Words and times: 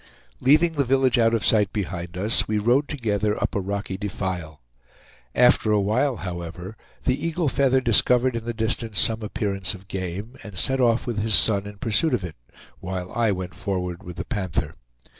Leaving 0.39 0.71
the 0.71 0.83
village 0.83 1.19
out 1.19 1.31
of 1.35 1.45
sight 1.45 1.71
behind 1.71 2.17
us, 2.17 2.47
we 2.47 2.57
rode 2.57 2.87
together 2.87 3.39
up 3.39 3.53
a 3.53 3.59
rocky 3.59 3.97
defile. 3.97 4.59
After 5.35 5.71
a 5.71 5.79
while, 5.79 6.15
however, 6.15 6.75
the 7.03 7.23
Eagle 7.27 7.47
Feather 7.47 7.79
discovered 7.79 8.35
in 8.35 8.45
the 8.45 8.51
distance 8.55 8.99
some 8.99 9.21
appearance 9.21 9.75
of 9.75 9.87
game, 9.87 10.37
and 10.41 10.57
set 10.57 10.81
off 10.81 11.05
with 11.05 11.21
his 11.21 11.35
son 11.35 11.67
in 11.67 11.77
pursuit 11.77 12.15
of 12.15 12.23
it, 12.23 12.35
while 12.79 13.11
I 13.11 13.29
went 13.31 13.53
forward 13.53 14.01
with 14.01 14.15
the 14.15 14.25
Panther. 14.25 14.73